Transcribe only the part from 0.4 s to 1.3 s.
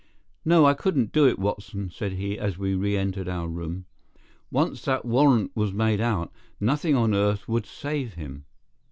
"No, I couldn't do